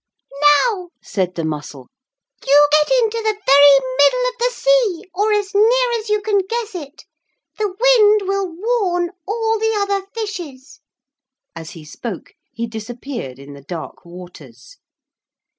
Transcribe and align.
'Now,' 0.65 0.89
said 1.03 1.35
the 1.35 1.45
mussel, 1.45 1.87
'you 2.43 2.67
get 2.71 2.89
into 3.03 3.17
the 3.19 3.39
very 3.45 3.93
middle 3.97 4.29
of 4.29 4.39
the 4.39 4.51
sea 4.51 5.03
or 5.13 5.31
as 5.31 5.53
near 5.53 5.99
as 5.99 6.09
you 6.09 6.23
can 6.23 6.39
guess 6.39 6.73
it. 6.73 7.05
The 7.59 7.67
wind 7.67 8.21
will 8.27 8.47
warn 8.51 9.11
all 9.27 9.59
the 9.59 9.75
other 9.79 10.03
fishes.' 10.15 10.79
As 11.55 11.69
he 11.77 11.85
spoke 11.85 12.33
he 12.51 12.65
disappeared 12.65 13.37
in 13.37 13.53
the 13.53 13.61
dark 13.61 14.03
waters. 14.03 14.79